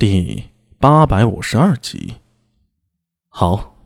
[0.00, 0.44] 第
[0.78, 2.14] 八百五十二集。
[3.28, 3.76] 好，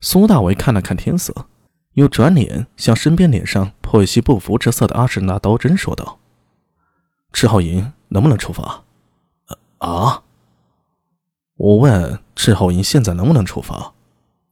[0.00, 1.48] 苏大为看了看天色，
[1.94, 6.20] 又转脸向身边脸上颇有些不服之色的阿什纳刀真说道
[7.34, 8.84] ：“赤浩银能不能出发
[9.78, 10.22] ？”“啊？”
[11.58, 13.94] 我问赤浩银现在能不能出发？“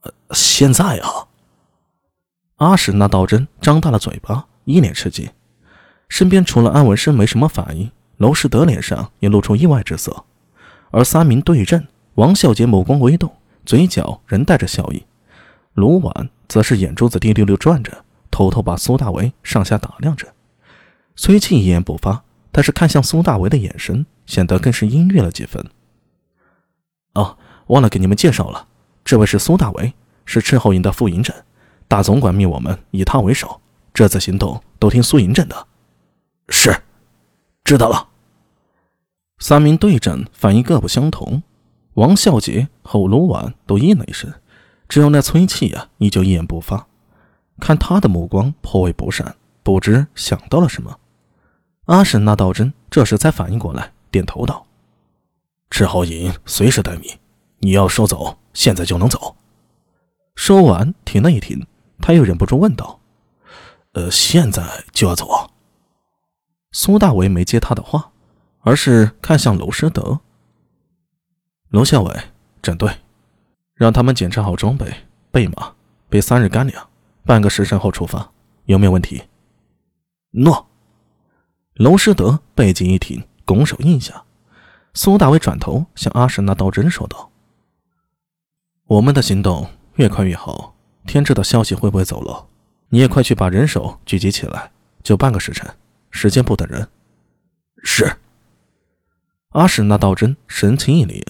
[0.03, 1.29] 呃，现在啊。”
[2.59, 5.31] 阿什纳刀真张大了嘴巴，一脸吃惊。
[6.09, 10.25] 身边除了安文生没什么反应，娄师德脸上也露出意外之色。
[10.91, 13.33] 而三名对阵，王孝杰目光微动，
[13.65, 15.03] 嘴角仍带着笑意。
[15.73, 20.27] 卢婉则是眼珠子滴溜溜转着，偷偷把苏大为上下打量着。
[21.15, 25.65] 虽气一言不发，但是看向苏大为的眼神显得更是阴郁了几分。
[27.13, 27.37] 哦，
[27.67, 28.67] 忘了给你们介绍了，
[29.05, 29.93] 这位是苏大为，
[30.25, 31.35] 是赤后营的副营长。
[31.87, 33.61] 大总管命我们以他为首，
[33.93, 35.67] 这次行动都听苏营长的。
[36.49, 36.73] 是，
[37.63, 38.09] 知道了。
[39.41, 41.41] 三名对阵反应各不相同，
[41.95, 44.31] 王孝杰和卢婉都应了一声，
[44.87, 46.85] 只有那崔气呀依旧一言不发，
[47.59, 50.99] 看他的目光颇为不善，不知想到了什么。
[51.85, 54.63] 阿婶那道真这时才反应过来，点头道
[55.71, 57.09] ：“赤后营随时待命，
[57.61, 59.35] 你要说走，现在就能走。”
[60.37, 61.65] 说完停了一停，
[61.99, 62.99] 他又忍不住问道
[63.93, 65.49] ：“呃，现在就要走？”
[66.71, 68.10] 苏大为没接他的话。
[68.61, 70.19] 而是看向娄师德、
[71.69, 72.15] 娄校尉，
[72.61, 72.91] 整队，
[73.73, 74.85] 让他们检查好装备、
[75.31, 75.73] 备马，
[76.09, 76.89] 备三日干粮，
[77.23, 78.31] 半个时辰后出发，
[78.65, 79.23] 有没有问题？
[80.31, 80.67] 诺。
[81.75, 84.23] 娄师德背脊一挺，拱手应下。
[84.93, 87.31] 苏大伟转头向阿什那道真说道
[88.85, 90.75] ：“我们的行动越快越好，
[91.07, 92.47] 天知道消息会不会走漏？
[92.89, 95.73] 你也快去把人手聚集起来，就半个时辰，
[96.11, 96.87] 时间不等人。”
[97.83, 98.17] 是。
[99.51, 101.21] 阿史那道真神情一凛，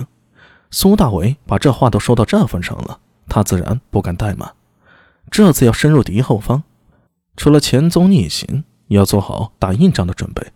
[0.69, 4.53] 苏大为把这话都说到这份上了，他自然不敢怠慢。
[5.31, 6.61] 这次要深入敌后方，
[7.35, 10.51] 除了前踪逆行，也要做好打硬仗的准备。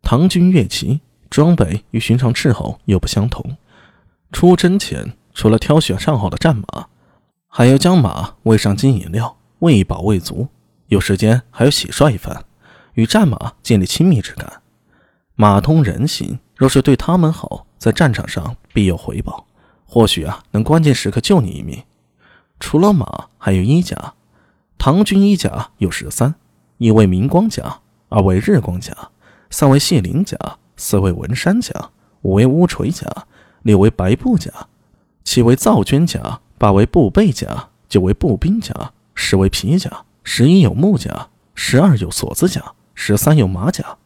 [0.00, 3.56] 唐军乐骑装备与寻常斥候又不相同，
[4.30, 6.86] 出征前除了挑选上好的战马，
[7.48, 10.46] 还要将马喂上金饮料，喂饱喂足，
[10.86, 12.44] 有时间还要洗刷一番，
[12.94, 14.62] 与战马建立亲密之感。
[15.34, 16.38] 马通人性。
[16.62, 19.44] 若是对他们好，在战场上必有回报，
[19.84, 21.82] 或许啊能关键时刻救你一命。
[22.60, 24.14] 除了马，还有衣甲。
[24.78, 26.36] 唐军衣甲有十三：
[26.78, 27.80] 一为明光甲，
[28.10, 28.96] 二为日光甲，
[29.50, 30.38] 三为谢灵甲，
[30.76, 31.90] 四为文山甲，
[32.20, 33.08] 五为乌锤甲，
[33.62, 34.52] 六为白布甲，
[35.24, 42.62] 七为皂绢甲，八为布背甲，九为步兵甲，十为皮甲，十一有木甲，十二有锁子甲，
[42.94, 43.98] 十三有马甲。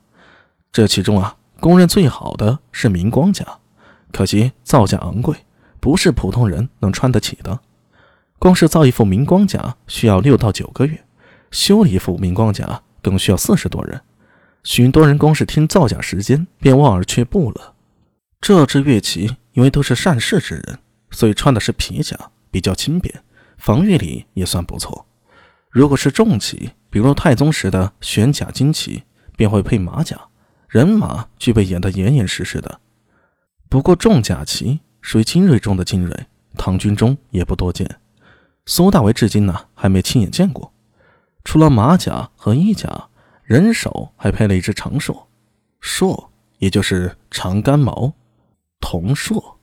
[0.73, 1.37] 这其中啊。
[1.66, 3.44] 公认最好的是明光甲，
[4.12, 5.34] 可惜造价昂贵，
[5.81, 7.59] 不是普通人能穿得起的。
[8.38, 11.05] 光是造一副明光甲需要六到九个月，
[11.50, 14.00] 修一副明光甲更需要四十多人。
[14.62, 17.75] 许多人光是听造假时间便望而却步了。
[18.41, 20.78] 这支乐旗因为都是善事之人，
[21.10, 22.16] 所以穿的是皮甲，
[22.49, 23.12] 比较轻便，
[23.59, 25.05] 防御力也算不错。
[25.72, 29.03] 如果是重骑，比如太宗时的玄甲金旗，
[29.37, 30.16] 便会配马甲。
[30.69, 32.81] 人马具备演得严严实实的，
[33.69, 38.00] 不过重甲骑属于精锐中的精锐，唐军中也不多见。
[38.66, 40.72] 苏大为至今呢还没亲眼见过。
[41.44, 43.09] 除了马甲和衣甲，
[43.44, 45.26] 人手还配了一只长槊，
[45.81, 46.26] 槊
[46.59, 48.12] 也就是长杆矛，
[48.81, 49.55] 铜槊，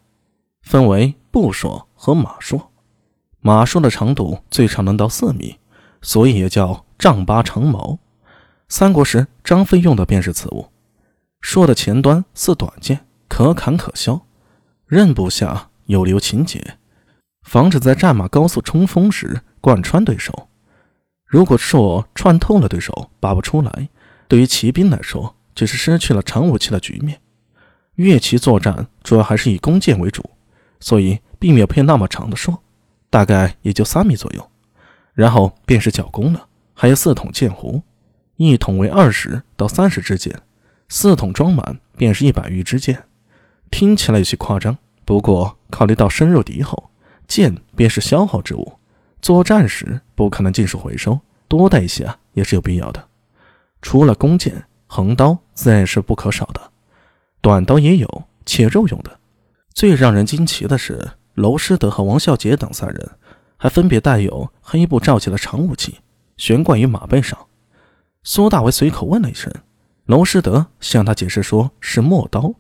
[0.62, 2.68] 分为步槊和马槊。
[3.42, 5.58] 马槊的长度最长能到四米，
[6.02, 8.00] 所以也叫丈八长矛。
[8.70, 10.70] 三国时张飞用的便是此物。
[11.44, 14.26] 槊的前端似短剑，可砍可削，
[14.88, 16.78] 刃部下有留情节，
[17.44, 20.48] 防止在战马高速冲锋时贯穿对手。
[21.28, 23.90] 如果槊穿透了对手，拔不出来，
[24.28, 27.20] 对于骑兵来说，只是失去了长武器的局面。
[27.96, 30.24] 越骑作战主要还是以弓箭为主，
[30.80, 32.58] 所以并没有配那么长的槊，
[33.10, 34.50] 大概也就三米左右。
[35.14, 37.84] 然后便是角弓了，还有四筒箭壶，
[38.38, 40.40] 一筒为二十到三十支箭。
[40.90, 43.06] 四桶装满便是一百余支箭，
[43.72, 44.78] 听起来有些夸张。
[45.06, 46.92] 不过考虑到深入敌后，
[47.28, 48.74] 箭便是消耗之物，
[49.22, 53.04] 作战时不可能尽数回收，多带一些啊也是有必要的。
[53.82, 56.72] 除了弓箭，横刀自然是不可少的，
[57.42, 59.20] 短刀也有切肉用的。
[59.74, 63.12] 最让人惊奇的是，娄师德和王孝杰等三人
[63.58, 65.98] 还分别带有黑布罩起的长武器，
[66.38, 67.38] 悬挂于马背上。
[68.24, 69.52] 苏大为随口问了一声。
[70.06, 72.54] 娄师德向他解释说：“是陌刀。”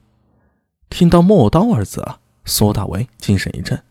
[0.89, 3.83] 听到“陌刀”二字啊，苏大为精神一振。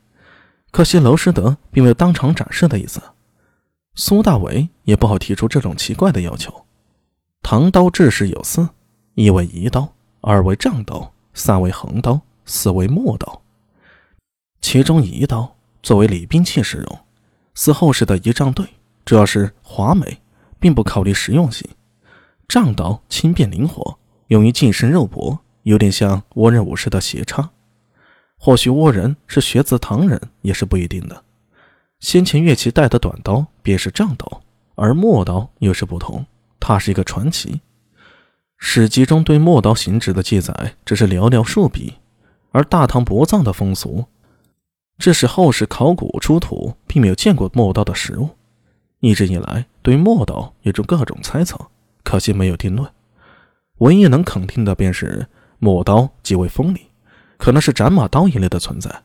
[0.70, 3.02] 可惜娄师德并没有当场展示的意思，
[3.94, 6.64] 苏大为也不好提出这种奇怪的要求。
[7.42, 8.66] 唐刀制式有四：
[9.14, 13.42] 一为移刀，二为杖刀，三为横刀，四为陌刀。
[14.62, 16.98] 其中移刀作为礼兵器使用，
[17.52, 18.64] 似后世的仪仗队，
[19.04, 20.22] 主要是华美，
[20.58, 21.68] 并不考虑实用性。
[22.52, 25.40] 丈刀轻便灵活，用于近身肉搏。
[25.62, 27.48] 有点像倭人武士的斜插，
[28.36, 31.24] 或许倭人是学自唐人也是不一定的。
[32.00, 34.42] 先前岳奇带的短刀便是丈刀，
[34.74, 36.26] 而陌刀又是不同，
[36.60, 37.62] 它是一个传奇。
[38.58, 41.94] 史籍中对陌刀行止的记载只是寥寥数笔，
[42.50, 44.04] 而大唐薄葬的风俗，
[44.98, 48.28] 致使后世考古出土并没有见过陌刀的实物。
[49.00, 51.58] 一直以来对陌刀有着各种猜测，
[52.02, 52.90] 可惜没有定论。
[53.78, 55.28] 唯一能肯定的便是。
[55.64, 56.88] 陌刀极为锋利，
[57.36, 59.04] 可能是斩马刀一类的存在。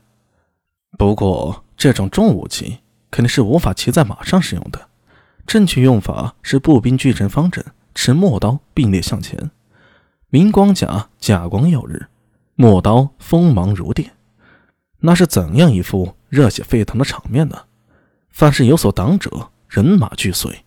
[0.98, 2.78] 不过，这种重武器
[3.12, 4.88] 肯定是无法骑在马上使用的。
[5.46, 7.64] 正确用法是步兵聚成方阵，
[7.94, 9.52] 持陌刀并列向前。
[10.30, 12.08] 明光甲，甲光耀日，
[12.56, 14.10] 陌刀锋芒如电，
[14.98, 17.66] 那是怎样一副热血沸腾的场面呢？
[18.30, 20.64] 凡是有所挡者，人马俱碎。